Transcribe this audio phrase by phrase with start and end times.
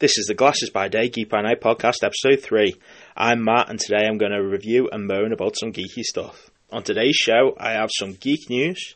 [0.00, 2.74] This is the Glasses by Day Geek by Night podcast, episode 3.
[3.18, 6.50] I'm Matt, and today I'm going to review and moan about some geeky stuff.
[6.72, 8.94] On today's show, I have some geek news,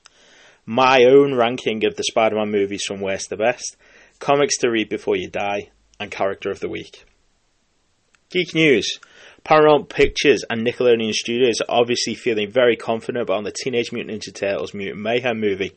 [0.65, 3.77] my own ranking of the Spider Man movies from worst to best,
[4.19, 5.69] comics to read before you die,
[6.01, 7.05] and character of the week.
[8.31, 8.99] Geek news.
[9.45, 14.35] Paramount Pictures and Nickelodeon Studios are obviously feeling very confident about the Teenage Mutant Ninja
[14.35, 15.73] Turtles Mutant Mayhem movie.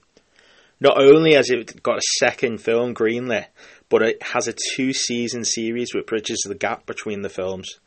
[0.80, 3.48] Not only has it got a second film greenlit,
[3.90, 7.80] but it has a two season series which bridges the gap between the films.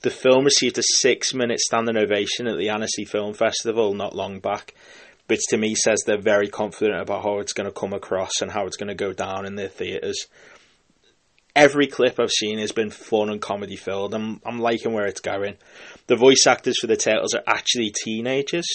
[0.00, 4.40] The film received a six minute standing ovation at the Annecy Film Festival not long
[4.40, 4.74] back,
[5.26, 8.50] which to me says they're very confident about how it's going to come across and
[8.50, 10.26] how it's going to go down in their theatres.
[11.54, 14.14] Every clip I've seen has been fun and comedy filled.
[14.14, 15.56] I'm, I'm liking where it's going.
[16.06, 18.68] The voice actors for the Turtles are actually teenagers,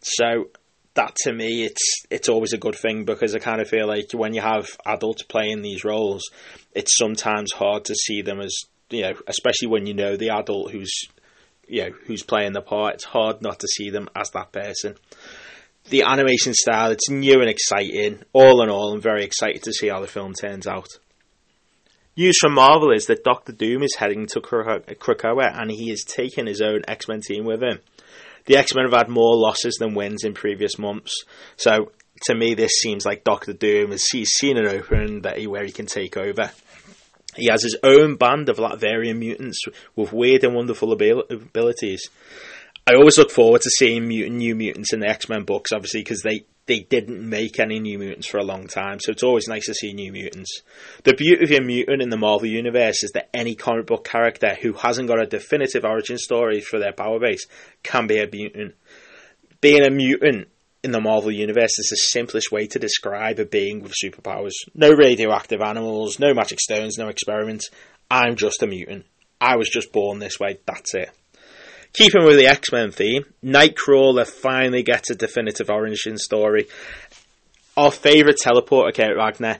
[0.00, 0.48] so
[0.94, 4.12] that to me it's it's always a good thing because I kind of feel like
[4.12, 6.22] when you have adults playing these roles,
[6.72, 8.54] it's sometimes hard to see them as
[8.90, 10.92] you know, especially when you know the adult who's
[11.66, 12.94] you know who's playing the part.
[12.94, 14.94] It's hard not to see them as that person.
[15.90, 18.22] The animation style, it's new and exciting.
[18.32, 20.88] All in all, I'm very excited to see how the film turns out.
[22.16, 26.46] News from Marvel is that Doctor Doom is heading to Krakoa and he is taking
[26.46, 27.80] his own X Men team with him
[28.46, 31.24] the X Men have had more losses than wins in previous months.
[31.56, 31.92] So
[32.26, 35.72] to me, this seems like Doctor Doom has seen an opening that he, where he
[35.72, 36.50] can take over.
[37.36, 39.60] He has his own band of Latverian mutants
[39.96, 42.08] with weird and wonderful abilities.
[42.86, 46.02] I always look forward to seeing mutant, new mutants in the X Men books, obviously,
[46.02, 49.48] because they, they didn't make any new mutants for a long time, so it's always
[49.48, 50.62] nice to see new mutants.
[51.04, 54.54] The beauty of a mutant in the Marvel Universe is that any comic book character
[54.54, 57.46] who hasn't got a definitive origin story for their power base
[57.82, 58.74] can be a mutant.
[59.60, 60.48] Being a mutant
[60.82, 64.52] in the Marvel Universe is the simplest way to describe a being with superpowers.
[64.74, 67.68] No radioactive animals, no magic stones, no experiments.
[68.10, 69.06] I'm just a mutant.
[69.40, 71.10] I was just born this way, that's it.
[71.94, 76.66] Keeping with the X Men theme, Nightcrawler finally gets a definitive origin story.
[77.76, 79.58] Our favourite teleporter, Kurt Wagner,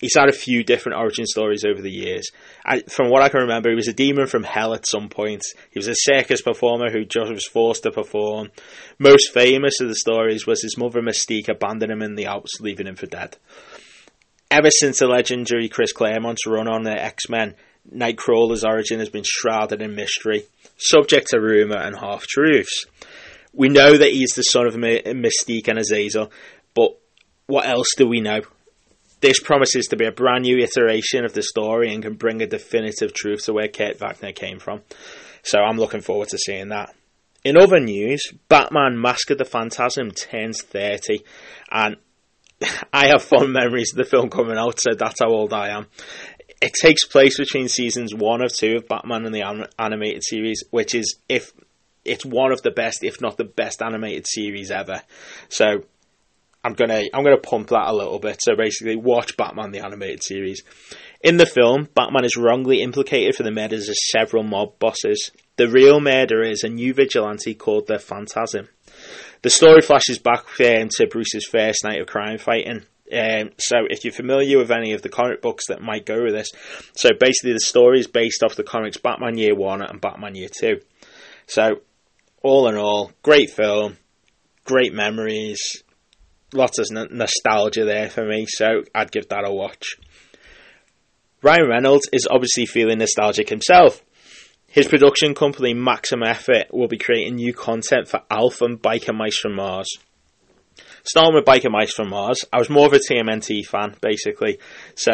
[0.00, 2.30] he's had a few different origin stories over the years.
[2.64, 5.44] I, from what I can remember, he was a demon from hell at some point.
[5.70, 8.50] He was a circus performer who just was forced to perform.
[8.98, 12.88] Most famous of the stories was his mother Mystique abandoning him in the Alps, leaving
[12.88, 13.36] him for dead.
[14.50, 17.54] Ever since the legendary Chris Claremont's run on the X Men,
[17.92, 20.44] Nightcrawler's origin has been shrouded in mystery,
[20.76, 22.86] subject to rumour and half truths.
[23.52, 26.32] We know that he's the son of Mystique and Azazel,
[26.74, 26.98] but
[27.46, 28.40] what else do we know?
[29.20, 32.46] This promises to be a brand new iteration of the story and can bring a
[32.46, 34.82] definitive truth to where Kurt Wagner came from.
[35.42, 36.94] So I'm looking forward to seeing that.
[37.44, 41.22] In other news, Batman Mask of the Phantasm turns 30,
[41.70, 41.96] and
[42.92, 45.86] I have fond memories of the film coming out, so that's how old I am
[46.64, 50.64] it takes place between seasons one of two of Batman and the anim- animated series,
[50.70, 51.52] which is if
[52.06, 55.02] it's one of the best, if not the best animated series ever.
[55.50, 55.84] So
[56.64, 58.38] I'm gonna I'm gonna pump that a little bit.
[58.40, 60.62] So basically, watch Batman the animated series.
[61.20, 65.32] In the film, Batman is wrongly implicated for the murders of several mob bosses.
[65.56, 68.68] The real murderer is a new vigilante called the Phantasm.
[69.42, 72.86] The story flashes back to Bruce's first night of crime fighting.
[73.12, 76.32] Um, so if you're familiar with any of the comic books that might go with
[76.32, 76.50] this,
[76.94, 80.48] so basically the story is based off the comics Batman Year One and Batman Year
[80.48, 80.80] Two.
[81.46, 81.80] So
[82.42, 83.98] all in all, great film,
[84.64, 85.82] great memories,
[86.54, 88.46] lots of nostalgia there for me.
[88.48, 89.96] So I'd give that a watch.
[91.42, 94.02] Ryan Reynolds is obviously feeling nostalgic himself.
[94.66, 99.38] His production company Maximum Effort will be creating new content for Alf and Biker Mice
[99.38, 99.88] from Mars.
[101.06, 104.58] Starting with Biker Mice from Mars, I was more of a TMNT fan, basically.
[104.94, 105.12] So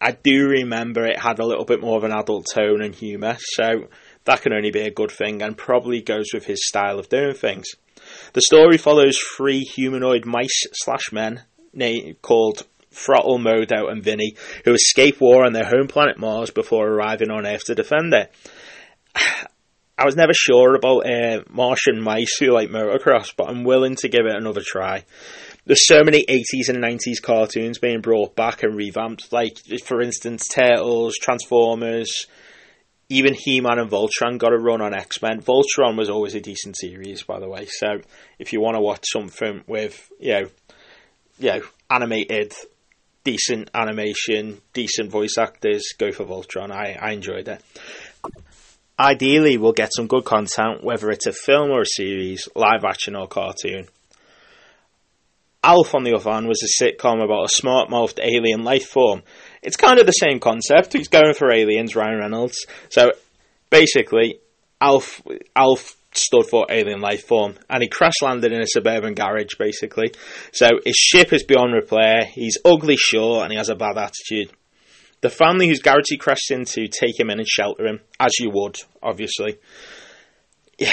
[0.00, 3.36] I do remember it had a little bit more of an adult tone and humour,
[3.40, 3.88] so
[4.26, 7.34] that can only be a good thing and probably goes with his style of doing
[7.34, 7.66] things.
[8.32, 11.42] The story follows three humanoid mice slash men
[12.22, 17.30] called Throttle, Modo, and Vinnie, who escape war on their home planet Mars before arriving
[17.30, 18.32] on Earth to defend it.
[19.96, 24.08] I was never sure about uh, Martian mice who like motocross, but I'm willing to
[24.08, 25.04] give it another try.
[25.66, 30.48] There's so many 80s and 90s cartoons being brought back and revamped, like, for instance,
[30.48, 32.26] Turtles, Transformers,
[33.08, 35.40] even He-Man and Voltron got a run on X-Men.
[35.40, 38.00] Voltron was always a decent series, by the way, so
[38.38, 40.50] if you want to watch something with, you know,
[41.38, 42.52] you know, animated,
[43.24, 46.70] decent animation, decent voice actors, go for Voltron.
[46.70, 47.62] I, I enjoyed it.
[48.98, 53.16] Ideally, we'll get some good content, whether it's a film or a series, live action
[53.16, 53.88] or cartoon.
[55.64, 59.22] Alf, on the other hand, was a sitcom about a smart mouthed alien life form.
[59.62, 60.92] it's kind of the same concept.
[60.92, 62.66] He's going for aliens, Ryan Reynolds.
[62.90, 63.12] So
[63.70, 64.40] basically,
[64.80, 65.22] Alf
[65.56, 70.12] Alf stood for alien life form, and he crash landed in a suburban garage, basically.
[70.52, 72.26] So his ship is beyond repair.
[72.26, 74.52] He's ugly, short, and he has a bad attitude.
[75.24, 78.50] The family whose garage he crashed into take him in and shelter him, as you
[78.50, 79.56] would, obviously.
[80.78, 80.92] Yeah,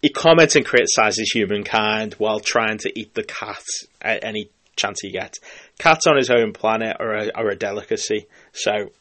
[0.00, 3.64] he comments and criticizes humankind while trying to eat the cat
[4.00, 5.40] at any chance he gets.
[5.80, 8.92] Cats on his own planet are a, are a delicacy, so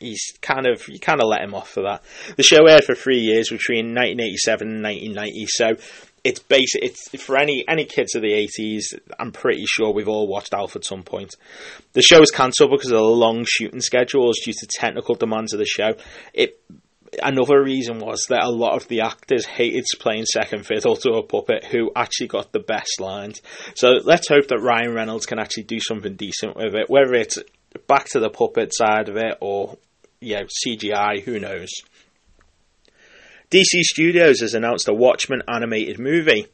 [0.00, 2.02] he's kind of you kind of let him off for that.
[2.36, 5.76] The show aired for three years between 1987 and 1990, so
[6.26, 6.82] it's basic.
[6.82, 8.98] It's for any any kids of the 80s.
[9.18, 11.34] I'm pretty sure we've all watched Alf at some point.
[11.92, 15.60] The show was cancelled because of the long shooting schedules due to technical demands of
[15.60, 15.94] the show.
[16.34, 16.60] It
[17.22, 21.22] another reason was that a lot of the actors hated playing second fiddle to a
[21.22, 23.40] puppet who actually got the best lines.
[23.76, 27.38] So let's hope that Ryan Reynolds can actually do something decent with it, whether it's
[27.86, 29.78] back to the puppet side of it or
[30.20, 31.70] know, CGI, who knows.
[33.48, 36.48] DC Studios has announced a Watchmen animated movie.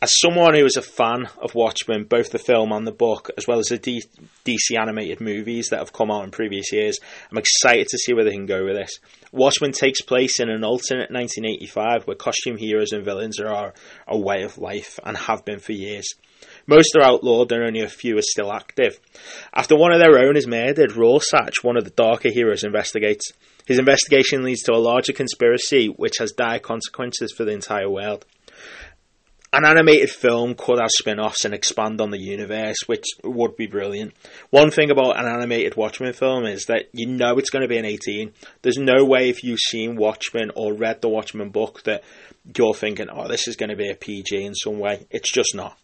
[0.00, 3.46] As someone who is a fan of Watchmen, both the film and the book, as
[3.46, 4.02] well as the D-
[4.46, 6.98] DC animated movies that have come out in previous years,
[7.30, 8.98] I'm excited to see where they can go with this.
[9.30, 13.74] Watchmen takes place in an alternate 1985 where costume heroes and villains are
[14.08, 16.08] a way of life and have been for years.
[16.66, 18.98] Most are outlawed and only a few are still active.
[19.54, 23.32] After one of their own is murdered, Rorschach, one of the darker heroes, investigates.
[23.66, 28.24] His investigation leads to a larger conspiracy which has dire consequences for the entire world.
[29.54, 33.66] An animated film could have spin offs and expand on the universe, which would be
[33.66, 34.14] brilliant.
[34.48, 37.76] One thing about an animated Watchmen film is that you know it's going to be
[37.76, 38.32] an 18.
[38.62, 42.02] There's no way if you've seen Watchmen or read the Watchmen book that
[42.56, 45.06] you're thinking, oh, this is going to be a PG in some way.
[45.10, 45.76] It's just not.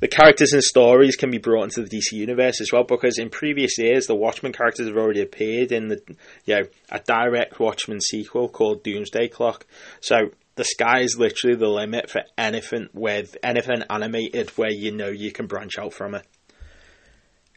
[0.00, 3.30] The characters and stories can be brought into the DC universe as well because in
[3.30, 6.00] previous years the Watchmen characters have already appeared in the
[6.44, 9.66] you know a direct Watchmen sequel called Doomsday Clock.
[10.00, 15.08] So the sky is literally the limit for anything with anything animated where you know
[15.08, 16.26] you can branch out from it.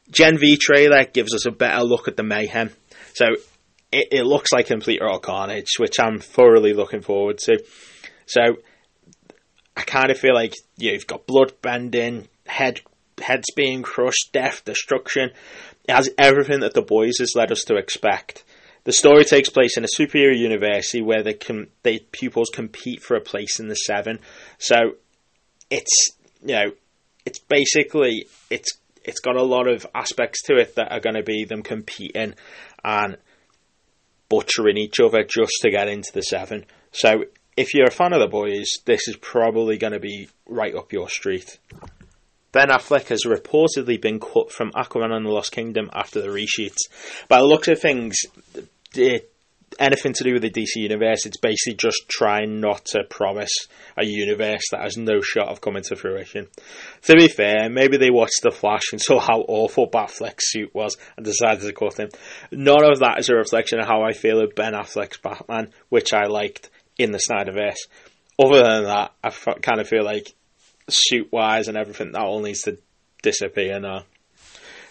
[0.09, 2.69] Gen V trailer gives us a better look at the mayhem.
[3.13, 3.25] So
[3.91, 7.63] it, it looks like complete raw carnage, which I'm thoroughly looking forward to.
[8.25, 8.57] So
[9.81, 12.81] I kind of feel like you have got blood bending, head
[13.19, 15.31] heads being crushed, death, destruction.
[15.87, 18.43] It has everything that the boys has led us to expect.
[18.83, 23.17] The story takes place in a superior university where the com- they pupils compete for
[23.17, 24.19] a place in the seven.
[24.59, 24.75] So
[25.71, 26.11] it's
[26.43, 26.71] you know
[27.25, 31.23] it's basically it's it's got a lot of aspects to it that are going to
[31.23, 32.35] be them competing
[32.83, 33.17] and
[34.29, 36.65] butchering each other just to get into the seven.
[36.91, 37.25] So
[37.57, 40.93] if you're a fan of the boys, this is probably going to be right up
[40.93, 41.59] your street.
[42.51, 46.89] Ben Affleck has reportedly been cut from Aquaman and the Lost Kingdom after the reshoots.
[47.29, 48.17] By the looks of things,
[49.79, 53.53] anything to do with the DC universe, it's basically just trying not to promise
[53.97, 56.47] a universe that has no shot of coming to fruition.
[57.03, 60.97] To be fair, maybe they watched The Flash and saw how awful Batfleck's suit was
[61.15, 62.09] and decided to cut him.
[62.51, 66.13] None of that is a reflection of how I feel of Ben Affleck's Batman, which
[66.13, 67.87] I liked in the Snyderverse.
[68.39, 70.33] Other than that, I kind of feel like
[70.89, 72.77] suit wise and everything that all needs to
[73.21, 74.05] disappear now.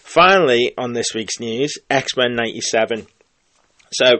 [0.03, 3.07] Finally, on this week's news, X Men '97.
[3.93, 4.11] So,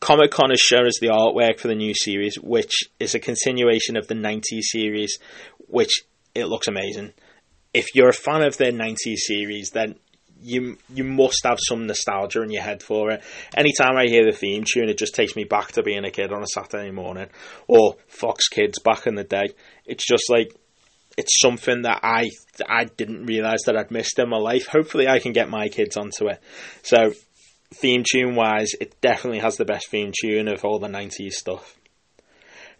[0.00, 3.96] Comic Con has shown us the artwork for the new series, which is a continuation
[3.96, 5.18] of the '90s series,
[5.68, 6.02] which
[6.34, 7.12] it looks amazing.
[7.72, 9.94] If you're a fan of the '90s series, then
[10.42, 13.22] you you must have some nostalgia in your head for it.
[13.56, 16.32] Anytime I hear the theme tune, it just takes me back to being a kid
[16.32, 17.28] on a Saturday morning,
[17.66, 19.54] or Fox Kids back in the day.
[19.86, 20.54] It's just like
[21.16, 22.30] it's something that I
[22.68, 24.66] I didn't realize that I'd missed in my life.
[24.66, 26.40] Hopefully, I can get my kids onto it.
[26.82, 27.12] So,
[27.74, 31.76] theme tune wise, it definitely has the best theme tune of all the '90s stuff.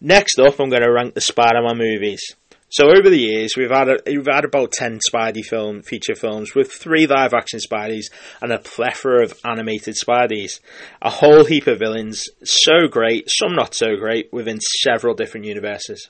[0.01, 2.35] Next up, I'm going to rank the Spider-Man movies.
[2.73, 6.55] So over the years, we've had a, we've had about ten Spidey film feature films
[6.55, 8.07] with three live action Spideys
[8.41, 10.59] and a plethora of animated Spideys.
[11.03, 16.09] A whole heap of villains, so great, some not so great, within several different universes.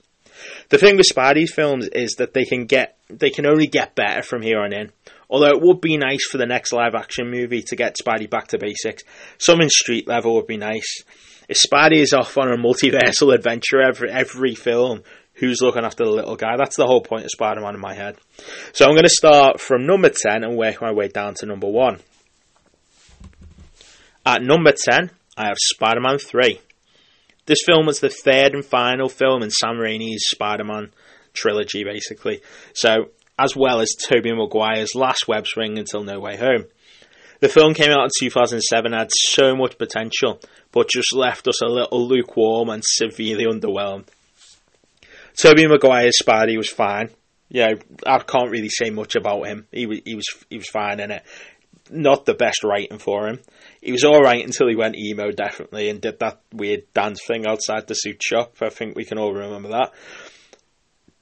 [0.69, 4.23] The thing with Spidey films is that they can get they can only get better
[4.23, 4.93] from here on in.
[5.29, 8.47] Although it would be nice for the next live action movie to get Spidey back
[8.49, 9.03] to basics.
[9.39, 11.03] Something street level would be nice.
[11.49, 15.03] If Spidey is off on a multiversal adventure every every film,
[15.43, 16.57] who's looking after the little guy.
[16.57, 18.17] That's the whole point of Spider Man in my head.
[18.73, 21.67] So I'm going to start from number 10 and work my way down to number
[21.67, 21.99] 1.
[24.25, 26.61] At number 10, I have Spider Man 3.
[27.47, 30.93] This film was the third and final film in Sam Raimi's Spider Man
[31.35, 32.41] trilogy, basically.
[32.73, 36.67] So, as well as Tobey Maguire's last web swing until No Way Home.
[37.41, 41.67] The film came out in 2007, had so much potential, but just left us a
[41.67, 44.07] little lukewarm and severely underwhelmed.
[45.37, 47.11] Tobey Maguire's Spidey was fine.
[47.49, 47.75] Yeah,
[48.07, 49.67] I can't really say much about him.
[49.71, 51.23] He was he was he was fine in it.
[51.91, 53.41] Not the best writing for him.
[53.83, 57.47] He was all right until he went emo, definitely, and did that weird dance thing
[57.47, 58.55] outside the suit shop.
[58.63, 59.93] I think we can all remember that.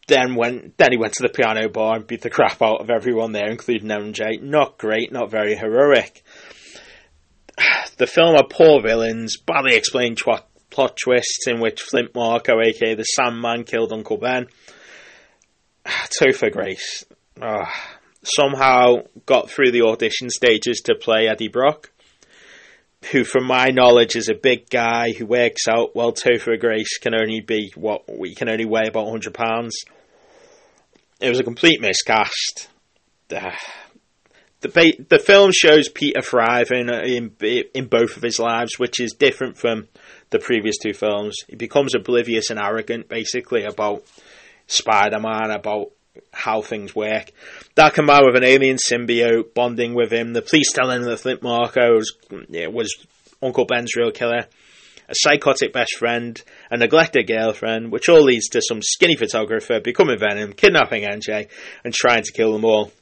[0.06, 2.90] Then went then he went to the piano bar and beat the crap out of
[2.90, 4.40] everyone there, including MJ.
[4.40, 6.22] Not great, not very heroic.
[7.96, 12.94] The film had poor villains, badly explained tw- plot twists in which Flint Marko, aka
[12.94, 14.46] the Sandman, killed Uncle Ben.
[15.86, 17.04] Topher Grace
[17.42, 17.72] oh,
[18.22, 21.90] somehow got through the audition stages to play Eddie Brock,
[23.12, 25.96] who, from my knowledge, is a big guy who works out.
[25.96, 29.74] Well, Topher Grace can only be what we can only weigh about hundred pounds.
[31.20, 32.68] It was a complete miscast.
[33.34, 33.52] Uh,
[34.60, 37.34] the the film shows Peter thriving in
[37.74, 39.88] in both of his lives, which is different from
[40.30, 41.36] the previous two films.
[41.48, 44.04] He becomes oblivious and arrogant, basically, about
[44.66, 45.90] Spider-Man, about
[46.32, 47.30] how things work.
[47.74, 51.42] That combined with an alien symbiote bonding with him, the police telling him that Flint
[51.42, 52.14] Marko was,
[52.50, 53.06] was
[53.42, 54.46] Uncle Ben's real killer,
[55.08, 60.18] a psychotic best friend, a neglected girlfriend, which all leads to some skinny photographer becoming
[60.18, 61.48] Venom, kidnapping MJ,
[61.84, 62.92] and trying to kill them all.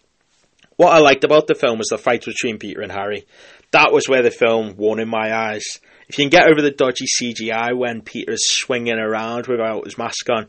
[0.77, 3.27] What I liked about the film was the fight between Peter and Harry.
[3.73, 5.65] That was where the film won in my eyes.
[6.09, 10.29] If you can get over the dodgy CGI when Peter's swinging around without his mask
[10.31, 10.47] on,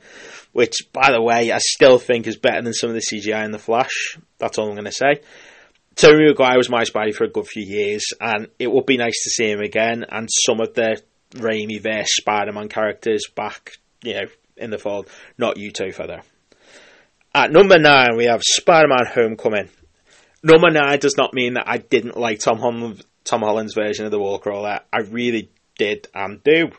[0.53, 3.51] which, by the way, I still think is better than some of the CGI in
[3.51, 4.17] The Flash.
[4.37, 5.21] That's all I'm going to say.
[5.95, 9.21] Tobey Maguire was my Spidey for a good few years, and it would be nice
[9.23, 11.01] to see him again, and some of the
[11.31, 15.09] Raimi verse Spider-Man characters back, you know, in the fold.
[15.37, 16.21] Not you, Topher, though.
[17.35, 19.69] At number nine, we have Spider-Man Homecoming.
[20.41, 24.11] Number nine does not mean that I didn't like Tom Holland, Tom Holland's version of
[24.11, 24.81] the Wallcrawler.
[24.91, 26.71] I really did and do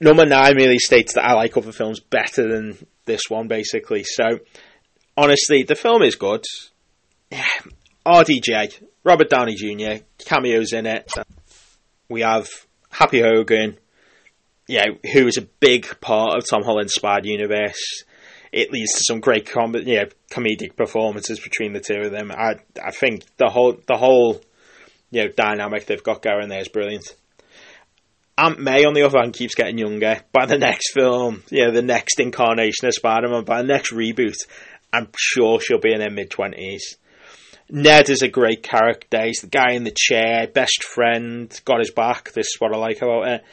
[0.00, 4.04] number nine really states that I like other films better than this one, basically.
[4.04, 4.24] So,
[5.16, 6.44] honestly, the film is good.
[7.30, 7.46] Yeah.
[8.06, 11.10] RDJ, Robert Downey Jr., cameos in it.
[12.08, 12.48] We have
[12.90, 13.78] Happy Hogan,
[14.68, 18.04] yeah, who is a big part of Tom Holland's Spider universe.
[18.52, 22.30] It leads to some great com- yeah, comedic performances between the two of them.
[22.30, 24.40] I I think the whole the whole
[25.14, 27.14] you know dynamic they've got going there is brilliant.
[28.36, 30.20] Aunt May, on the other hand, keeps getting younger.
[30.32, 34.34] By the next film, yeah, the next incarnation of Spider Man, by the next reboot,
[34.92, 36.96] I'm sure she'll be in her mid 20s.
[37.70, 39.24] Ned is a great character.
[39.24, 42.32] He's the guy in the chair, best friend, got his back.
[42.32, 43.44] This is what I like about it.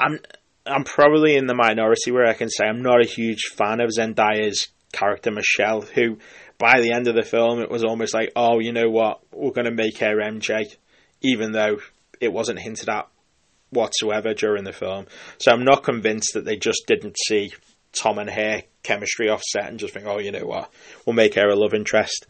[0.00, 0.18] I'm,
[0.66, 3.90] I'm probably in the minority where I can say I'm not a huge fan of
[3.96, 6.18] Zendaya's character, Michelle, who
[6.58, 9.52] by the end of the film, it was almost like, oh, you know what, we're
[9.52, 10.76] going to make her MJ,
[11.24, 11.78] even though
[12.20, 13.08] it wasn't hinted at
[13.70, 15.06] whatsoever during the film.
[15.38, 17.52] So I'm not convinced that they just didn't see
[17.92, 20.70] Tom and her chemistry offset and just think, oh, you know what,
[21.04, 22.26] we'll make her a love interest.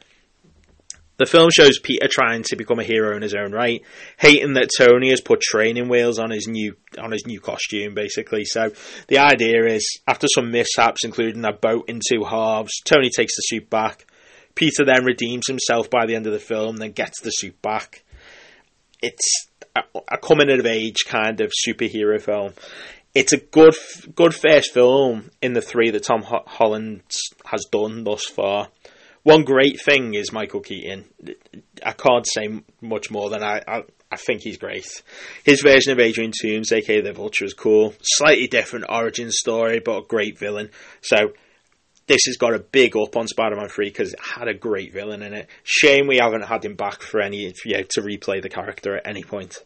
[1.16, 3.82] The film shows Peter trying to become a hero in his own right,
[4.18, 8.44] hating that Tony has put training wheels on his new on his new costume, basically.
[8.44, 8.72] So
[9.06, 13.42] the idea is, after some mishaps, including a boat in two halves, Tony takes the
[13.42, 14.06] suit back.
[14.56, 18.03] Peter then redeems himself by the end of the film, then gets the suit back.
[19.02, 22.54] It's a, coming of age kind of superhero film.
[23.14, 23.74] It's a good
[24.14, 27.02] good first film in the three that Tom Holland
[27.44, 28.68] has done thus far.
[29.22, 31.06] One great thing is Michael Keaton.
[31.82, 33.82] I can't say much more than I, I,
[34.12, 34.86] I think he's great.
[35.44, 37.94] His version of Adrian Toomes, aka the Vulture, is cool.
[38.02, 40.70] Slightly different origin story, but a great villain.
[41.00, 41.32] So
[42.06, 45.22] this has got a big up on Spider-Man 3 because it had a great villain
[45.22, 45.48] in it.
[45.62, 49.22] Shame we haven't had him back for any, know, to replay the character at any
[49.22, 49.58] point.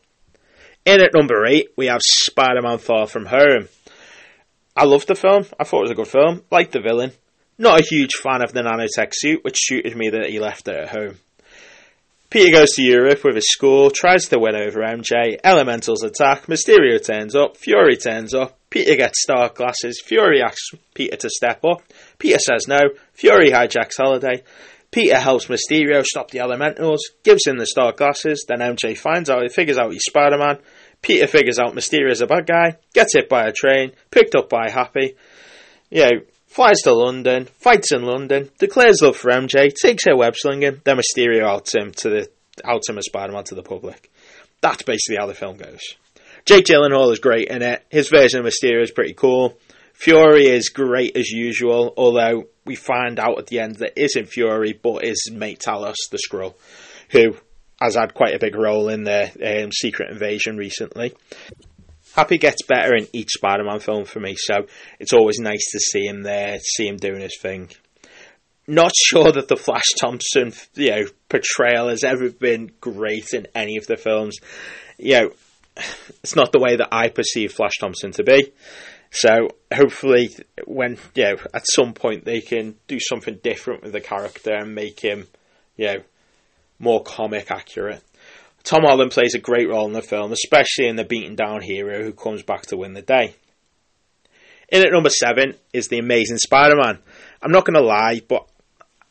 [0.84, 3.68] In at number 8, we have Spider-Man Far From Home.
[4.76, 5.44] I loved the film.
[5.58, 6.42] I thought it was a good film.
[6.50, 7.12] Liked the villain.
[7.58, 10.76] Not a huge fan of the nanotech suit, which suited me that he left it
[10.76, 11.16] at home.
[12.30, 17.02] Peter goes to Europe with his school, tries to win over MJ, Elementals attack, Mysterio
[17.02, 21.82] turns up, Fury turns up, Peter gets Stark glasses, Fury asks Peter to step up,
[22.18, 22.80] Peter says no,
[23.14, 24.42] Fury hijacks Holiday,
[24.90, 29.42] Peter helps Mysterio stop the Elementals, gives him the Stark glasses, then MJ finds out,
[29.42, 30.58] he figures out he's Spider-Man,
[31.02, 34.70] Peter figures out Mysterio's a bad guy, gets hit by a train, picked up by
[34.70, 35.14] Happy,
[35.90, 40.34] you know, flies to London, fights in London, declares love for MJ, takes her web
[40.36, 42.28] slinging, then Mysterio outs him to the
[42.64, 44.10] outs him as Spider-Man to the public.
[44.60, 45.80] That's basically how the film goes.
[46.48, 47.84] Jake Gyllenhaal is great in it.
[47.90, 49.58] His version of Mysterio is pretty cool.
[49.92, 54.72] Fury is great as usual, although we find out at the end that isn't Fury,
[54.72, 56.54] but is mate Talos, the Skrull,
[57.10, 57.36] who
[57.82, 61.14] has had quite a big role in the um, Secret Invasion recently.
[62.16, 64.54] Happy gets better in each Spider-Man film for me, so
[64.98, 67.68] it's always nice to see him there, see him doing his thing.
[68.66, 73.76] Not sure that the Flash Thompson, you know, portrayal has ever been great in any
[73.76, 74.38] of the films.
[74.96, 75.30] You know,
[76.22, 78.52] it's not the way that I perceive Flash Thompson to be.
[79.10, 80.30] So hopefully,
[80.66, 84.74] when you know, at some point they can do something different with the character and
[84.74, 85.26] make him,
[85.76, 86.02] you know,
[86.78, 88.02] more comic accurate.
[88.64, 92.02] Tom Holland plays a great role in the film, especially in the beaten down hero
[92.02, 93.34] who comes back to win the day.
[94.68, 96.98] In at number seven is the Amazing Spider-Man.
[97.40, 98.46] I'm not going to lie, but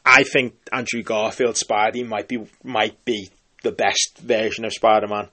[0.06, 3.30] I think Andrew Garfield Spidey might be might be
[3.64, 5.30] the best version of Spider-Man.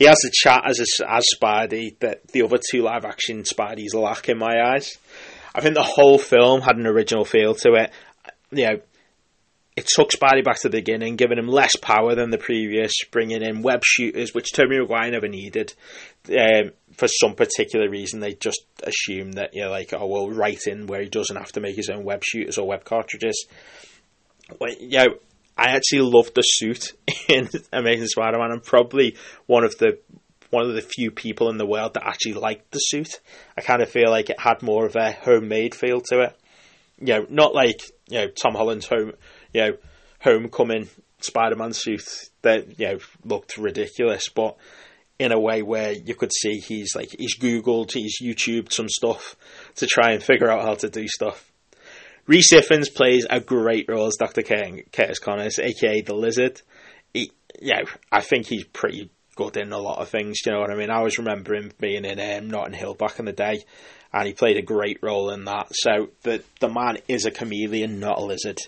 [0.00, 3.92] He has a chat as a, as Spidey that the other two live action Spideys
[3.92, 4.96] lack in my eyes.
[5.54, 7.92] I think the whole film had an original feel to it.
[8.50, 8.80] You know,
[9.76, 13.42] it took Spidey back to the beginning, giving him less power than the previous, bringing
[13.42, 15.74] in web shooters, which Tobey Maguire never needed.
[16.30, 20.66] Um, for some particular reason, they just assumed that, you know, like, oh, well, write
[20.66, 23.44] in where he doesn't have to make his own web shooters or web cartridges.
[24.58, 25.06] Well, you know,
[25.60, 26.94] I actually loved the suit
[27.28, 28.50] in Amazing Spider-Man.
[28.50, 29.98] I'm probably one of the
[30.48, 33.20] one of the few people in the world that actually liked the suit.
[33.56, 36.36] I kind of feel like it had more of a homemade feel to it.
[36.98, 39.12] You know, not like you know Tom Holland's home
[39.52, 39.76] you know,
[40.20, 40.88] homecoming
[41.20, 42.08] Spider-Man suit
[42.40, 44.56] that you know looked ridiculous, but
[45.18, 49.36] in a way where you could see he's like he's googled, he's YouTubed some stuff
[49.76, 51.49] to try and figure out how to do stuff.
[52.30, 54.42] Rhys Ifans plays a great role as Dr.
[54.42, 56.62] King, Curtis Connors, aka the Lizard.
[57.12, 57.80] He, yeah,
[58.12, 60.36] I think he's pretty good in a lot of things.
[60.46, 60.90] You know what I mean?
[60.90, 63.64] I always remember him being in um, Notting Hill back in the day,
[64.12, 65.72] and he played a great role in that.
[65.72, 68.60] So the the man is a chameleon, not a lizard.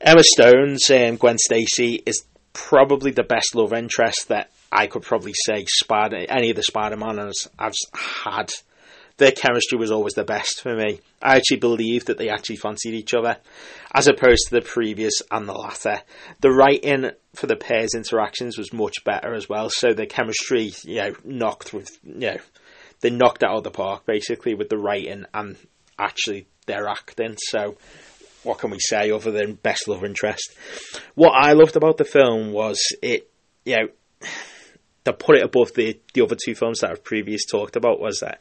[0.00, 2.24] Emma Stone's um, Gwen Stacy is
[2.54, 6.96] probably the best love interest that I could probably say Spider any of the Spider
[6.96, 8.50] Man I've had.
[9.20, 10.98] Their chemistry was always the best for me.
[11.20, 13.36] I actually believed that they actually fancied each other,
[13.94, 16.00] as opposed to the previous and the latter.
[16.40, 21.02] The writing for the pairs' interactions was much better as well, so the chemistry, you
[21.02, 22.38] know, knocked with, you know,
[23.02, 25.58] they knocked out of the park basically with the writing and
[25.98, 27.36] actually their acting.
[27.50, 27.76] So
[28.42, 30.56] what can we say other than best love interest?
[31.14, 33.30] What I loved about the film was it,
[33.66, 33.88] you know,
[35.04, 38.20] to put it above the, the other two films that I've previously talked about was
[38.20, 38.40] that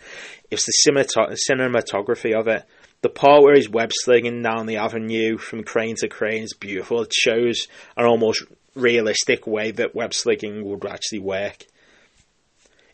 [0.51, 2.65] it's the cinematography of it.
[3.01, 7.01] The part where he's web slinging down the avenue from crane to crane is beautiful.
[7.03, 8.43] It shows an almost
[8.75, 11.65] realistic way that web slinging would actually work.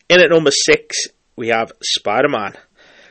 [0.09, 2.53] In at number six, we have Spider Man.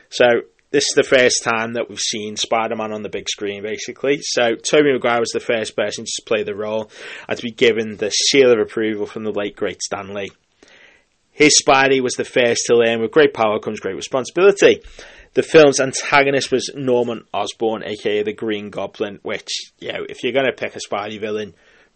[0.09, 0.25] So
[0.71, 4.19] this is the first time that we've seen Spider-Man on the big screen, basically.
[4.21, 6.91] So Tobey Maguire was the first person to play the role
[7.29, 10.31] and to be given the seal of approval from the late great Stan Lee.
[11.35, 14.81] His Spidey was the first to learn with great power comes great responsibility.
[15.33, 20.31] The film's antagonist was Norman Osborn, aka the Green Goblin, which, you know, if you're
[20.31, 21.53] going to pick a Spidey villain,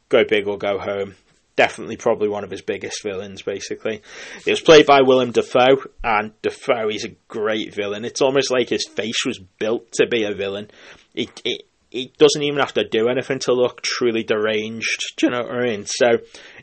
[0.09, 1.15] go big or go home
[1.59, 4.01] definitely probably one of his biggest villains, basically.
[4.45, 8.05] It was played by Willem Dafoe, and Dafoe is a great villain.
[8.05, 10.71] It's almost like his face was built to be a villain.
[11.13, 15.01] It, it, he doesn't even have to do anything to look truly deranged.
[15.17, 15.85] Do you know what I mean?
[15.85, 16.19] So,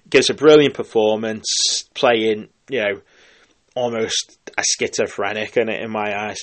[0.09, 1.45] gives a brilliant performance,
[1.95, 3.01] playing, you know,
[3.75, 6.41] almost a schizophrenic in it, in my eyes.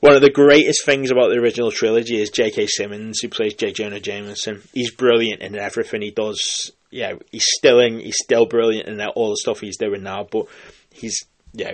[0.00, 2.66] One of the greatest things about the original trilogy is J.K.
[2.66, 3.72] Simmons, who plays J.
[3.72, 4.62] Jonah Jameson.
[4.72, 9.30] He's brilliant in everything he does yeah, he's still in, he's still brilliant in all
[9.30, 10.28] the stuff he's doing now.
[10.30, 10.46] But
[10.92, 11.72] he's, yeah,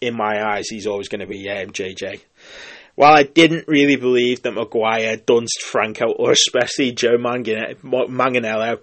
[0.00, 2.20] in my eyes, he's always going to be um, JJ.
[2.96, 8.80] While I didn't really believe that Maguire, Dunst, Franco, or especially Joe Manganiello,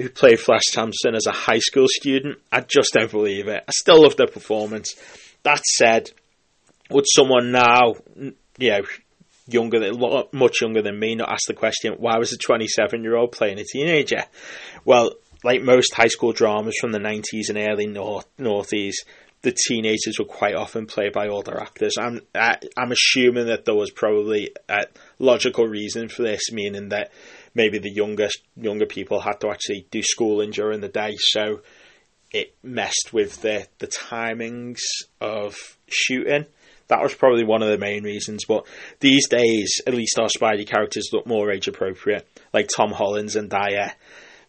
[0.00, 3.62] who played Flash Thompson as a high school student, I just don't believe it.
[3.68, 4.94] I still love their performance.
[5.42, 6.10] That said,
[6.90, 7.94] would someone now,
[8.58, 8.80] you know,
[9.46, 13.16] younger than much younger than me, not ask the question, why was a 27 year
[13.16, 14.24] old playing a teenager?
[14.84, 15.12] Well,
[15.44, 18.94] like most high school dramas from the 90s and early north, noughties,
[19.42, 21.94] the teenagers were quite often played by older actors.
[21.98, 24.84] I'm I, am i am assuming that there was probably a
[25.18, 27.10] logical reason for this, meaning that
[27.54, 31.62] maybe the younger younger people had to actually do schooling during the day, so
[32.30, 34.80] it messed with the the timings
[35.20, 35.56] of
[35.88, 36.46] shooting.
[36.88, 38.44] That was probably one of the main reasons.
[38.46, 38.66] But
[38.98, 43.48] these days, at least our Spidey characters look more age appropriate, like Tom Holland's and
[43.48, 43.92] Dyer.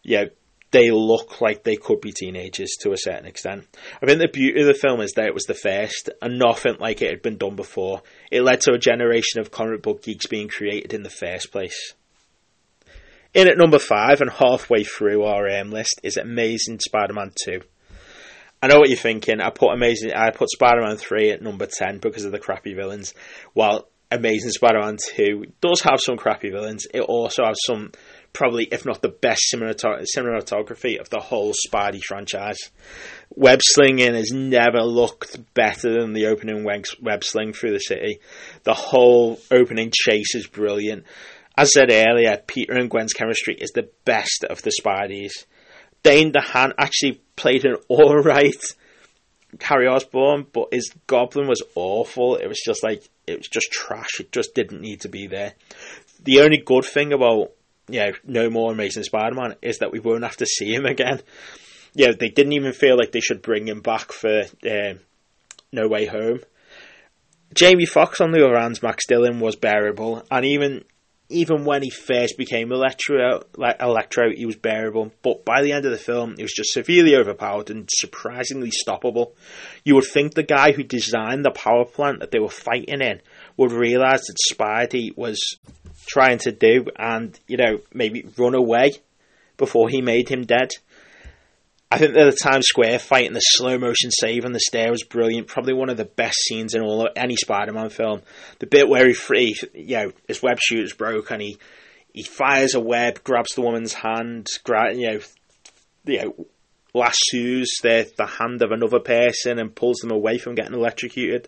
[0.02, 0.24] Yeah,
[0.72, 3.68] they look like they could be teenagers to a certain extent.
[4.02, 6.76] I think the beauty of the film is that it was the first, and nothing
[6.80, 8.02] like it had been done before.
[8.30, 11.94] It led to a generation of comic book geeks being created in the first place.
[13.34, 17.62] In at number five and halfway through our aim list is Amazing Spider-Man Two.
[18.60, 19.40] I know what you're thinking.
[19.40, 20.12] I put Amazing.
[20.12, 23.14] I put Spider-Man Three at number ten because of the crappy villains.
[23.54, 27.92] While Amazing Spider-Man Two does have some crappy villains, it also has some
[28.34, 32.58] probably, if not the best cinematography of the whole Spidey franchise.
[33.30, 38.20] Web slinging has never looked better than the opening web sling through the city.
[38.64, 41.04] The whole opening chase is brilliant.
[41.56, 45.44] As I said earlier, Peter and Gwen's chemistry is the best of the Spideys.
[46.02, 48.62] Dane DeHaan actually played an alright
[49.60, 52.36] Harry Osborn, but his Goblin was awful.
[52.36, 54.18] It was just like, it was just trash.
[54.18, 55.52] It just didn't need to be there.
[56.24, 57.52] The only good thing about
[57.88, 61.20] yeah, no more Amazing Spider-Man is that we won't have to see him again.
[61.94, 64.94] Yeah, they didn't even feel like they should bring him back for uh,
[65.72, 66.40] No Way Home.
[67.54, 70.84] Jamie Foxx on the other hand, Max Dillon was bearable, and even
[71.32, 75.12] even when he first became Electro, Electro, he was bearable.
[75.22, 79.32] But by the end of the film, he was just severely overpowered and surprisingly stoppable.
[79.84, 83.20] You would think the guy who designed the power plant that they were fighting in
[83.56, 85.40] would realise that Spidey was
[86.06, 88.92] trying to do and, you know, maybe run away
[89.56, 90.70] before he made him dead.
[91.92, 95.04] I think the Times Square fight and the slow motion save on the stair was
[95.04, 95.46] brilliant.
[95.46, 98.22] Probably one of the best scenes in all of any Spider-Man film.
[98.60, 101.58] The bit where he, free, you know, his web shooter's broke and he
[102.14, 105.20] he fires a web, grabs the woman's hand, gra- you know,
[106.06, 106.46] you know,
[106.94, 111.46] lassos the the hand of another person and pulls them away from getting electrocuted.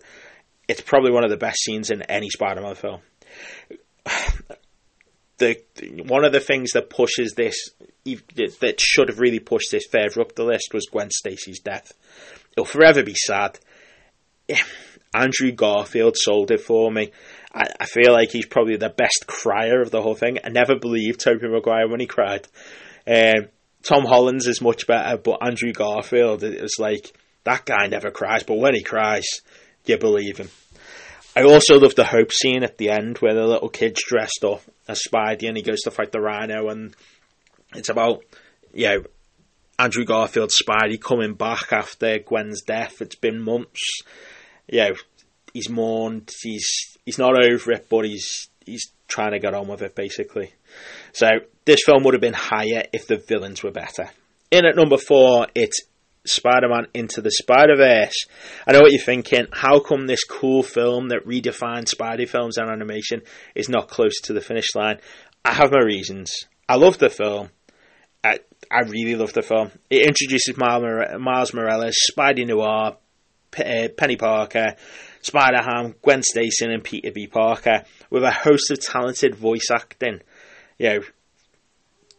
[0.67, 3.01] It's probably one of the best scenes in any Spider-Man film
[5.39, 5.57] the
[6.05, 7.71] one of the things that pushes this
[8.05, 11.91] that should have really pushed this further up the list was Gwen Stacy's death.
[12.51, 13.59] It'll forever be sad.
[15.13, 17.11] Andrew Garfield sold it for me.
[17.53, 20.39] I, I, feel like he's probably the best crier of the whole thing.
[20.43, 22.47] I never believed Tobey Maguire when he cried.
[23.07, 23.47] Um,
[23.81, 28.43] Tom Holland's is much better, but Andrew Garfield, it was like that guy never cries,
[28.43, 29.25] but when he cries,
[29.85, 30.49] you believe him.
[31.35, 34.61] I also love the hope scene at the end where the little kid's dressed up
[34.87, 36.95] as Spidey and he goes to fight the Rhino, and
[37.75, 38.23] it's about
[38.73, 39.03] you know
[39.77, 43.01] Andrew Garfield Spidey coming back after Gwen's death.
[43.01, 44.01] It's been months.
[44.67, 44.95] You know,
[45.53, 46.31] he's mourned.
[46.41, 50.53] He's he's not over it, but he's he's trying to get on with it basically.
[51.13, 51.27] So
[51.65, 54.09] this film would have been higher if the villains were better.
[54.51, 55.81] In at number four, it's
[56.25, 58.25] Spider Man Into the Spider Verse.
[58.67, 59.47] I know what you're thinking.
[59.51, 63.21] How come this cool film that redefined Spidey films and animation
[63.53, 64.99] is not close to the finish line?
[65.43, 66.31] I have my reasons.
[66.67, 67.49] I love the film.
[68.71, 69.71] I, really love the film.
[69.89, 72.97] It introduces Miles Morales, Spidey Noir,
[73.57, 74.75] uh, Penny Parker,
[75.21, 77.27] Spider Ham, Gwen Stacy, and Peter B.
[77.27, 80.21] Parker with a host of talented voice acting.
[80.77, 80.99] You know,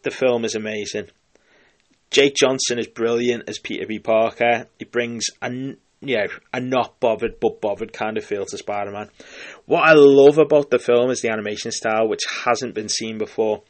[0.02, 1.08] the film is amazing.
[2.10, 3.98] Jake Johnson is brilliant as Peter B.
[3.98, 4.66] Parker.
[4.78, 5.50] He brings a
[6.00, 9.10] you know, a not bothered but bothered kind of feel to Spider Man.
[9.64, 13.62] What I love about the film is the animation style, which hasn't been seen before.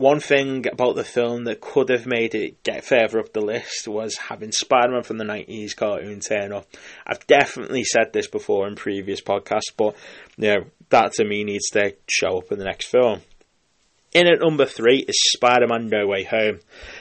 [0.00, 3.86] One thing about the film that could have made it get further up the list
[3.86, 6.66] was having Spider Man from the 90s cartoon turn up.
[7.06, 9.94] I've definitely said this before in previous podcasts, but
[10.38, 13.20] you know, that to me needs to show up in the next film.
[14.14, 16.60] In at number three is Spider Man No Way Home.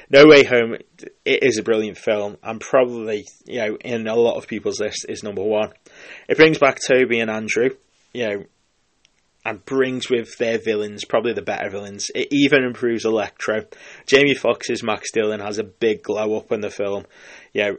[0.10, 0.76] No Way Home
[1.24, 5.06] it is a brilliant film and probably, you know, in a lot of people's list
[5.08, 5.72] is number one.
[6.28, 7.70] It brings back Tobey and Andrew,
[8.14, 8.44] you know,
[9.50, 12.12] and brings with their villains, probably the better villains.
[12.14, 13.66] It even improves Electro.
[14.06, 17.08] Jamie Foxx's Max Dillon has a big glow up in the film.
[17.52, 17.72] Yeah,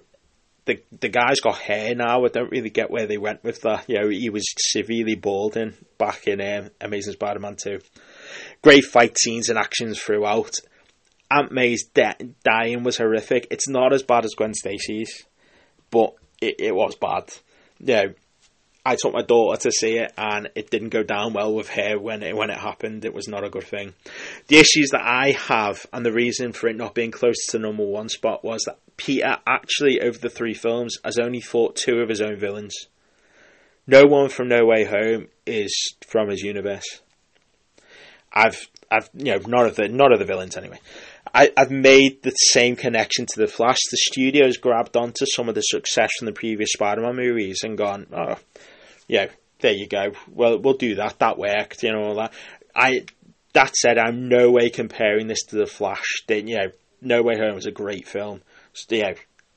[0.65, 2.25] the the guy's got hair now.
[2.25, 3.89] I don't really get where they went with that.
[3.89, 7.79] You know, he was severely balding back in um, Amazing Spider-Man 2.
[8.63, 10.57] Great fight scenes and actions throughout.
[11.31, 13.47] Aunt May's de- dying was horrific.
[13.53, 15.25] It's not as bad as Gwen Stacy's,
[15.93, 17.33] but it, it was bad.
[17.79, 18.07] Yeah,
[18.85, 21.99] I took my daughter to see it, and it didn't go down well with her
[21.99, 23.05] when it when it happened.
[23.05, 23.95] It was not a good thing.
[24.49, 27.85] The issues that I have, and the reason for it not being close to number
[27.85, 32.09] one spot, was that Peter actually, over the three films, has only fought two of
[32.09, 32.75] his own villains.
[33.87, 37.01] No one from No Way Home is from his universe.
[38.33, 40.81] I've I've you know none of the none of the villains anyway.
[41.33, 43.79] I, have made the same connection to the Flash.
[43.91, 48.07] The studios grabbed onto some of the success from the previous Spider-Man movies and gone,
[48.13, 48.37] oh,
[49.11, 49.27] yeah,
[49.61, 50.13] there you go.
[50.31, 51.19] Well, we'll do that.
[51.19, 52.03] That worked, you know.
[52.05, 52.33] All that.
[52.75, 53.07] I
[53.55, 56.23] that said, I'm no way comparing this to the Flash.
[56.29, 56.71] you know,
[57.01, 58.43] No Way Home is a great film.
[58.73, 59.15] So,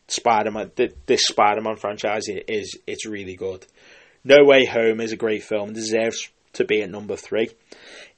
[0.07, 0.71] Spider-Man,
[1.05, 3.67] this Spider-Man franchise is it's really good.
[4.23, 5.73] No Way Home is a great film.
[5.73, 7.49] Deserves to be at number three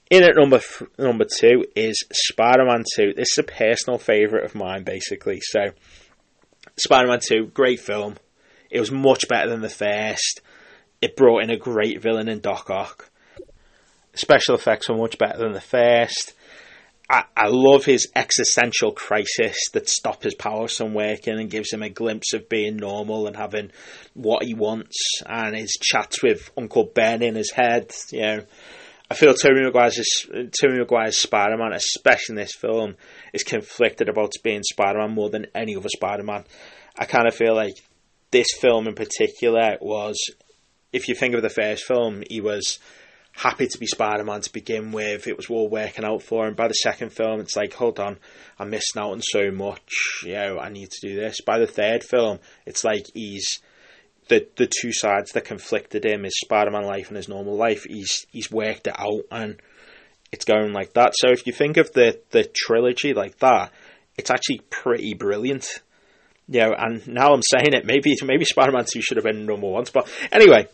[0.10, 0.62] In at number
[0.98, 3.14] number two is Spider-Man Two.
[3.14, 5.42] This is a personal favorite of mine, basically.
[5.42, 5.72] So,
[6.78, 8.16] Spider-Man Two, great film.
[8.72, 10.42] It was much better than the first.
[11.06, 13.12] It brought in a great villain in Doc Ock.
[14.16, 16.34] Special effects were much better than the first.
[17.08, 21.84] I, I love his existential crisis that stops his powers from working and gives him
[21.84, 23.70] a glimpse of being normal and having
[24.16, 27.92] what he wants and his chats with Uncle Ben in his head.
[28.12, 28.40] You know,
[29.08, 30.26] I feel Tobey Maguire's
[30.60, 32.96] Tobey Maguire's Spider Man, especially in this film,
[33.32, 36.46] is conflicted about being Spider Man more than any other Spider Man.
[36.98, 37.76] I kind of feel like
[38.32, 40.18] this film in particular was,
[40.96, 42.80] if you think of the first film, he was
[43.34, 45.28] happy to be Spider Man to begin with.
[45.28, 46.56] It was all working out for him.
[46.56, 48.18] By the second film, it's like, hold on,
[48.58, 49.92] I'm missing out on so much.
[50.24, 51.42] You know, I need to do this.
[51.42, 53.60] By the third film, it's like he's
[54.28, 57.84] the the two sides that conflicted him his Spider Man life and his normal life.
[57.84, 59.62] He's he's worked it out and
[60.32, 61.14] it's going like that.
[61.16, 63.72] So if you think of the the trilogy like that,
[64.18, 65.82] it's actually pretty brilliant.
[66.48, 69.46] You know, and now I'm saying it, maybe maybe Spider Man Two should have been
[69.46, 70.08] number one spot.
[70.32, 70.68] Anyway,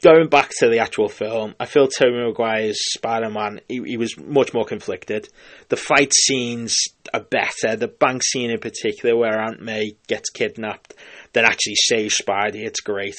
[0.00, 4.18] going back to the actual film, I feel Tobey Maguire's Spider Man, he, he, was
[4.18, 5.28] much more conflicted.
[5.68, 6.76] The fight scenes
[7.12, 7.76] are better.
[7.76, 10.94] The bank scene in particular, where Aunt May gets kidnapped,
[11.32, 13.16] then actually saves Spidey, it's great.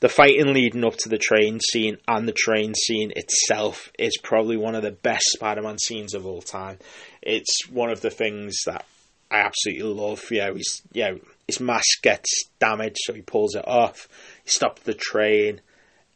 [0.00, 4.56] The fighting leading up to the train scene and the train scene itself is probably
[4.56, 6.78] one of the best Spider Man scenes of all time.
[7.22, 8.86] It's one of the things that
[9.30, 10.22] I absolutely love.
[10.30, 14.08] Know, he's, know, his mask gets damaged, so he pulls it off.
[14.44, 15.60] He stops the train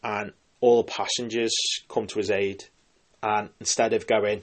[0.02, 1.54] and all the passengers
[1.88, 2.64] come to his aid.
[3.22, 4.42] And instead of going,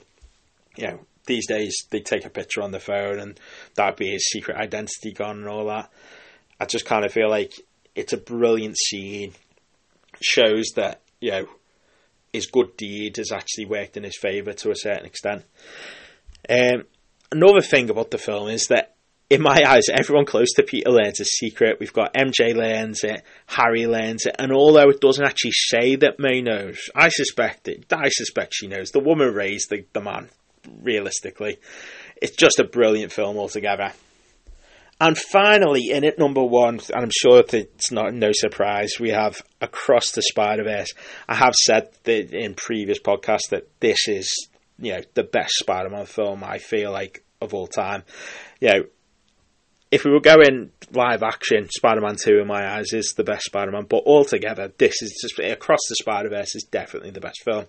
[0.76, 3.40] you know, these days they take a picture on the phone and
[3.74, 5.90] that'd be his secret identity gone and all that.
[6.60, 7.52] I just kind of feel like
[7.94, 9.32] it's a brilliant scene.
[10.20, 11.48] Shows that, you know,
[12.32, 15.44] his good deed has actually worked in his favour to a certain extent.
[16.48, 16.84] Um,
[17.30, 18.95] another thing about the film is that
[19.28, 21.78] in my eyes, everyone close to Peter learns a secret.
[21.80, 26.20] We've got MJ learns it, Harry learns it, and although it doesn't actually say that
[26.20, 27.92] May knows, I suspect it.
[27.92, 28.90] I suspect she knows.
[28.90, 30.28] The woman raised the, the man,
[30.80, 31.58] realistically.
[32.22, 33.92] It's just a brilliant film altogether.
[34.98, 39.42] And finally, in at number one, and I'm sure it's not no surprise, we have
[39.60, 40.88] Across the Spider Verse.
[41.28, 46.06] I have said that in previous podcasts that this is, you know, the best Spider-Man
[46.06, 48.04] film I feel like of all time.
[48.60, 48.84] You know,
[49.90, 53.44] if we were going live action, Spider Man 2 in my eyes is the best
[53.44, 57.42] Spider Man, but altogether, this is just across the Spider Verse is definitely the best
[57.44, 57.66] film.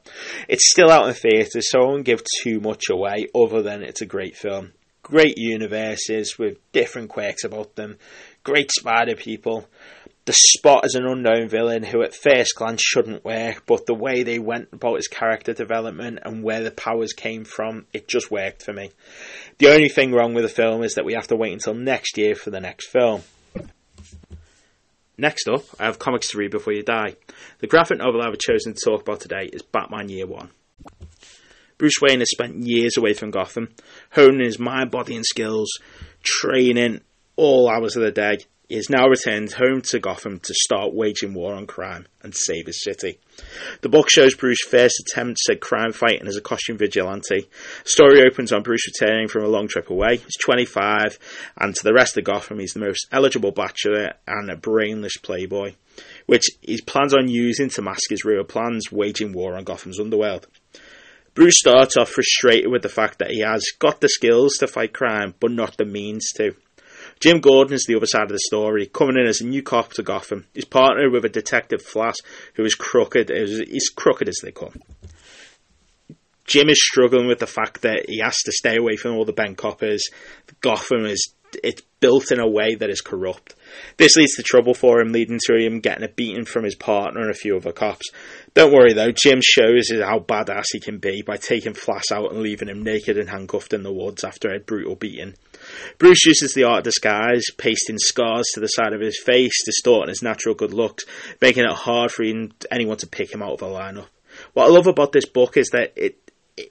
[0.48, 4.02] It's still out in theatres, so I won't give too much away, other than it's
[4.02, 4.74] a great film.
[5.04, 7.98] Great universes with different quirks about them,
[8.44, 9.68] great spider people.
[10.26, 14.24] The Spot is an unknown villain who at first glance shouldn't work, but the way
[14.24, 18.64] they went about his character development and where the powers came from, it just worked
[18.64, 18.92] for me.
[19.60, 22.18] The only thing wrong with the film is that we have to wait until next
[22.18, 23.24] year for the next film.
[25.18, 27.16] Next up, I have Comics to Read Before You Die.
[27.58, 30.52] The graphic novel I've chosen to talk about today is Batman Year One.
[31.80, 33.70] Bruce Wayne has spent years away from Gotham,
[34.12, 35.80] honing his mind, body, and skills,
[36.22, 37.02] training
[37.36, 41.34] all hours of the day, he has now returned home to Gotham to start waging
[41.34, 43.18] war on crime and save his city.
[43.82, 47.48] The book shows Bruce's first attempts at crime fighting as a costume vigilante.
[47.86, 50.18] Story opens on Bruce returning from a long trip away.
[50.18, 51.18] He's 25,
[51.58, 55.76] and to the rest of Gotham, he's the most eligible bachelor and a brainless playboy,
[56.26, 60.48] which he plans on using to mask his real plans, waging war on Gotham's underworld.
[61.34, 64.92] Bruce starts off frustrated with the fact that he has got the skills to fight
[64.92, 66.56] crime, but not the means to.
[67.20, 69.94] Jim Gordon is the other side of the story, coming in as a new cop
[69.94, 70.46] to Gotham.
[70.54, 72.16] He's partnered with a detective Flass
[72.56, 74.82] who is crooked, he's crooked as they come.
[76.46, 79.34] Jim is struggling with the fact that he has to stay away from all the
[79.34, 80.08] bank coppers.
[80.62, 81.34] Gotham is
[81.64, 83.56] it's built in a way that is corrupt.
[83.98, 87.22] This leads to trouble for him, leading to him getting a beating from his partner
[87.22, 88.10] and a few other cops.
[88.54, 92.42] Don't worry though, Jim shows how badass he can be by taking Flass out and
[92.42, 95.36] leaving him naked and handcuffed in the woods after a brutal beating.
[95.98, 100.10] Bruce uses the art of disguise, pasting scars to the side of his face, distorting
[100.10, 101.04] his natural good looks,
[101.42, 102.24] making it hard for
[102.72, 104.08] anyone to pick him out of a lineup.
[104.54, 106.27] What I love about this book is that it,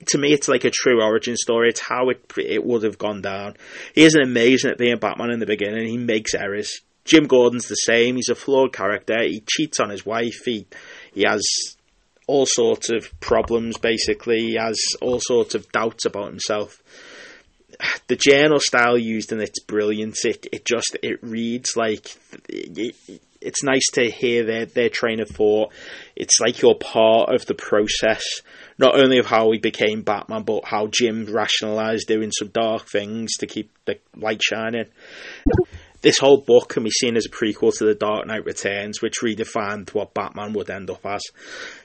[0.09, 1.69] to me, it's like a true origin story.
[1.69, 3.55] It's how it it would have gone down.
[3.95, 5.87] He isn't amazing at being Batman in the beginning.
[5.87, 6.81] He makes errors.
[7.05, 8.17] Jim Gordon's the same.
[8.17, 9.23] He's a flawed character.
[9.23, 10.45] He cheats on his wife.
[10.45, 10.67] He
[11.13, 11.43] he has
[12.27, 13.79] all sorts of problems.
[13.79, 16.83] Basically, he has all sorts of doubts about himself
[18.09, 20.17] the journal style used in it's brilliant.
[20.25, 22.17] It it just it reads like
[22.49, 22.97] it,
[23.41, 25.73] it's nice to hear their their train of thought.
[26.15, 28.23] It's like you're part of the process,
[28.79, 33.37] not only of how he became Batman, but how Jim rationalized doing some dark things
[33.39, 34.87] to keep the light shining.
[36.03, 39.21] This whole book can be seen as a prequel to The Dark Knight Returns, which
[39.25, 41.23] redefined what Batman would end up as.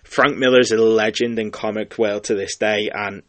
[0.04, 3.24] Frank Miller is a legend in comic world to this day, and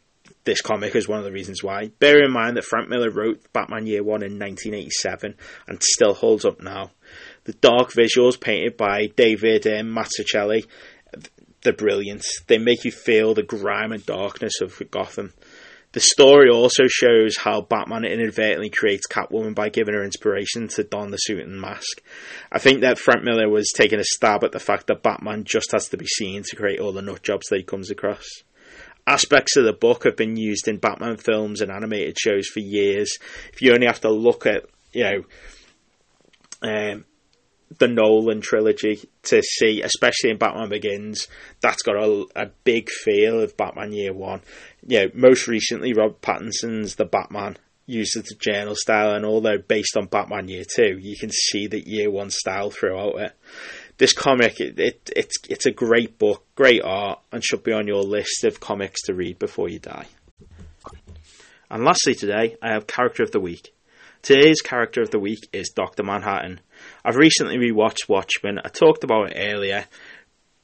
[0.45, 1.89] this comic is one of the reasons why.
[1.99, 5.35] Bear in mind that Frank Miller wrote Batman Year One in 1987
[5.69, 6.91] and still holds up now.
[7.45, 10.67] The dark visuals painted by David um, Mazzucchelli,
[11.63, 12.25] they're brilliant.
[12.47, 15.33] They make you feel the grime and darkness of Gotham.
[15.93, 21.11] The story also shows how Batman inadvertently creates Catwoman by giving her inspiration to don
[21.11, 22.03] the suit and mask.
[22.51, 25.71] I think that Frank Miller was taking a stab at the fact that Batman just
[25.73, 28.25] has to be seen to create all the nut jobs that he comes across.
[29.07, 33.19] Aspects of the book have been used in Batman films and animated shows for years.
[33.53, 35.25] If you only have to look at, you know,
[36.63, 37.05] um,
[37.79, 41.29] the Nolan trilogy to see, especially in Batman Begins,
[41.61, 44.43] that's got a, a big feel of Batman Year One.
[44.87, 47.57] You know, most recently, Rob Pattinson's The Batman
[47.87, 51.83] uses the journal style, and although based on Batman Year Two, you can see the
[51.87, 53.33] Year One style throughout it.
[53.99, 57.87] This comic, it, it, it's it's a great book, great art, and should be on
[57.87, 60.07] your list of comics to read before you die.
[61.71, 63.75] And lastly, today I have character of the week.
[64.23, 66.61] Today's character of the week is Doctor Manhattan
[67.05, 68.61] I've recently rewatched Watchmen.
[68.65, 69.87] I talked about it earlier.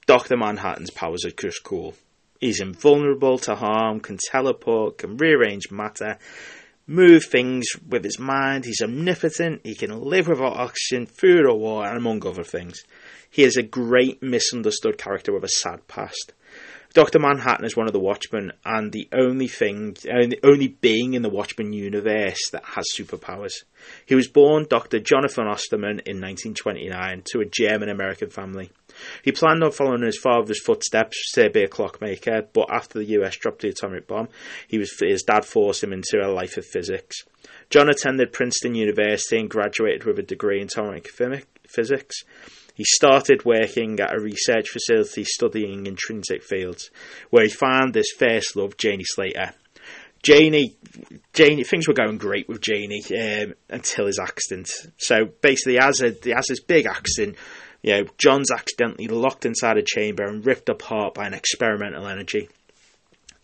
[0.07, 0.37] Dr.
[0.37, 1.95] Manhattan's powers are just cool.
[2.41, 6.19] He's invulnerable to harm, can teleport, can rearrange matter,
[6.87, 8.65] move things with his mind.
[8.65, 9.63] He's omnipotent.
[9.65, 12.85] He can live without oxygen, food, or water, and among other things.
[13.29, 16.33] He is a great misunderstood character with a sad past.
[16.95, 21.21] Doctor Manhattan is one of the Watchmen, and the only thing, the only being in
[21.21, 23.65] the Watchmen universe that has superpowers.
[24.07, 24.99] He was born Dr.
[24.99, 28.71] Jonathan Osterman in 1929 to a German American family.
[29.23, 33.37] He planned on following his father's footsteps to be a clockmaker, but after the US
[33.37, 34.29] dropped the atomic bomb,
[34.67, 37.19] he was, his dad forced him into a life of physics.
[37.69, 41.09] John attended Princeton University and graduated with a degree in atomic
[41.67, 42.25] physics.
[42.79, 46.93] He started working at a research facility studying intrinsic fields,
[47.29, 49.53] where he found his first love, Janie Slater.
[50.23, 50.77] Janie,
[51.33, 54.71] Janie, things were going great with Janie um, until his accident.
[54.97, 57.37] So basically, as a as this big accident,
[57.83, 62.49] you know, John's accidentally locked inside a chamber and ripped apart by an experimental energy.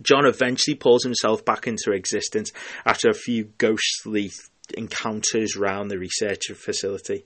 [0.00, 2.52] John eventually pulls himself back into existence
[2.86, 4.30] after a few ghostly
[4.72, 7.24] encounters round the research facility.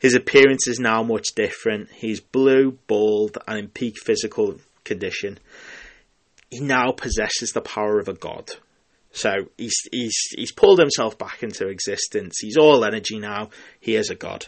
[0.00, 1.90] His appearance is now much different.
[1.90, 5.38] He's blue, bald, and in peak physical condition.
[6.50, 8.50] He now possesses the power of a god.
[9.12, 12.38] So he's he's he's pulled himself back into existence.
[12.40, 13.50] He's all energy now.
[13.80, 14.46] He is a god.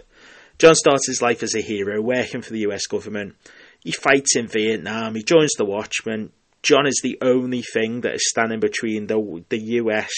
[0.59, 3.35] John starts his life as a hero, working for the US government.
[3.81, 5.15] He fights in Vietnam.
[5.15, 6.31] He joins the Watchmen.
[6.63, 10.11] John is the only thing that is standing between the the US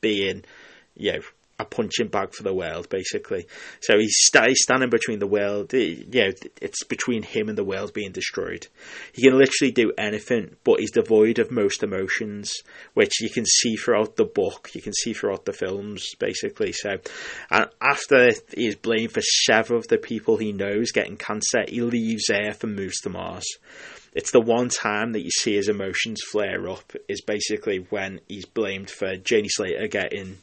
[0.00, 0.44] being,
[0.96, 1.20] you know,
[1.62, 3.46] a punching bag for the world, basically.
[3.80, 7.56] So he's, st- he's standing between the world, eh, you know, it's between him and
[7.56, 8.66] the world being destroyed.
[9.12, 12.52] He can literally do anything, but he's devoid of most emotions,
[12.94, 16.72] which you can see throughout the book, you can see throughout the films, basically.
[16.72, 16.96] So,
[17.50, 22.30] and after he's blamed for several of the people he knows getting cancer, he leaves
[22.30, 23.46] Earth and moves to Mars
[24.14, 28.44] it's the one time that you see his emotions flare up is basically when he's
[28.44, 30.36] blamed for Janie Slater getting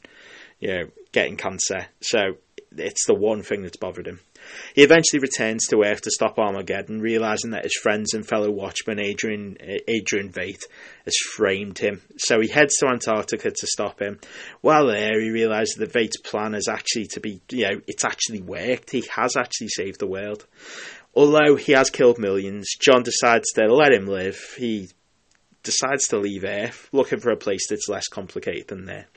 [0.59, 1.87] you know, getting cancer.
[2.01, 2.37] So
[2.77, 4.19] it's the one thing that's bothered him.
[4.73, 8.99] He eventually returns to Earth to stop Armageddon, realizing that his friends and fellow Watchman
[8.99, 10.63] Adrian Adrian Veidt
[11.05, 12.01] has framed him.
[12.17, 14.19] So he heads to Antarctica to stop him.
[14.61, 18.41] While there, he realizes that Veidt's plan is actually to be, you know, it's actually
[18.41, 18.91] worked.
[18.91, 20.45] He has actually saved the world.
[21.15, 24.39] Although he has killed millions, John decides to let him live.
[24.57, 24.89] He
[25.63, 29.07] decides to leave Earth, looking for a place that's less complicated than there.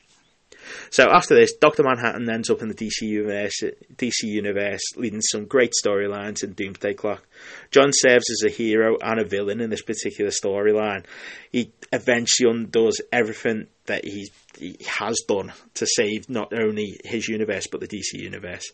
[0.90, 3.62] So after this, Doctor Manhattan ends up in the DC universe,
[3.96, 7.26] DC universe, leading some great storylines in Doomsday Clock.
[7.70, 11.04] John serves as a hero and a villain in this particular storyline.
[11.50, 17.66] He eventually undoes everything that he, he has done to save not only his universe
[17.66, 18.70] but the DC universe.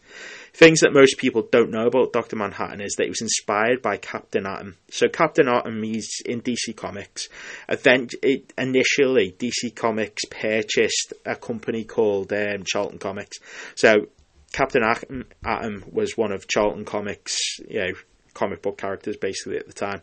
[0.52, 3.96] Things that most people don't know about Doctor Manhattan is that he was inspired by
[3.96, 4.76] Captain Atom.
[4.90, 7.28] So Captain Atom is in DC Comics.
[7.68, 13.38] Event it, initially, DC Comics purchased a company called um, Charlton Comics.
[13.74, 14.08] So
[14.52, 17.36] Captain Atom was one of Charlton Comics,
[17.68, 17.92] you know,
[18.38, 20.02] comic book characters basically at the time.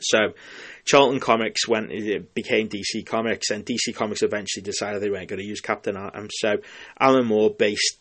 [0.00, 0.34] So
[0.84, 5.40] Charlton Comics went it became DC Comics, and DC Comics eventually decided they weren't going
[5.40, 6.28] to use Captain Atom.
[6.30, 6.56] So
[7.00, 7.98] Alan Moore based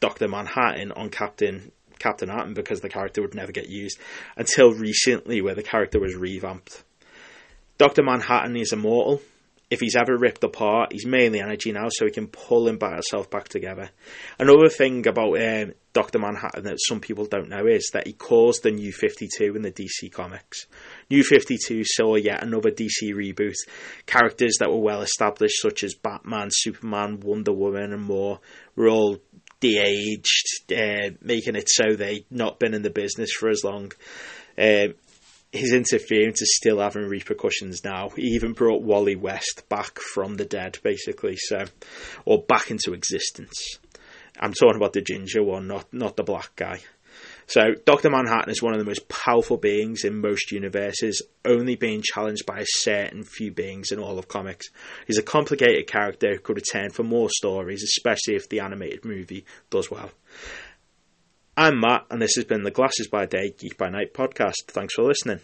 [0.00, 3.98] Doctor Manhattan on Captain Captain Atom because the character would never get used
[4.36, 6.84] until recently, where the character was revamped.
[7.78, 9.22] Doctor Manhattan is immortal.
[9.70, 13.48] If he's ever ripped apart, he's mainly energy now, so he can pull himself back
[13.48, 13.90] together.
[14.38, 18.64] Another thing about um, Doctor Manhattan that some people don't know is that he caused
[18.64, 20.66] the New Fifty Two in the DC comics.
[21.08, 23.54] New Fifty Two saw yet another DC reboot.
[24.06, 28.40] Characters that were well established, such as Batman, Superman, Wonder Woman, and more,
[28.74, 29.18] were all
[29.60, 33.92] de-aged, uh, making it so they'd not been in the business for as long.
[34.58, 34.88] Uh,
[35.52, 38.10] his interference is still having repercussions now.
[38.10, 41.64] He even brought Wally West back from the dead, basically, so
[42.24, 43.78] or back into existence.
[44.38, 46.80] I'm talking about the ginger one, not not the black guy.
[47.46, 52.00] So Doctor Manhattan is one of the most powerful beings in most universes, only being
[52.00, 54.68] challenged by a certain few beings in all of comics.
[55.08, 59.46] He's a complicated character who could return for more stories, especially if the animated movie
[59.68, 60.12] does well.
[61.56, 64.54] I'm Matt, and this has been the Glasses by Day, Geek by Night podcast.
[64.68, 65.40] Thanks for listening.